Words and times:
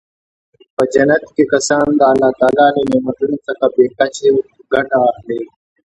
په 0.75 0.83
جنت 0.93 1.23
کې 1.35 1.43
کسان 1.53 1.85
د 1.99 2.01
الله 2.11 2.31
تعالی 2.39 2.63
له 2.75 2.83
نعمتونو 2.91 3.37
څخه 3.47 3.65
بې 3.73 3.85
کچې 3.97 4.27
ګټه 4.73 4.97
اخلي. 5.09 5.41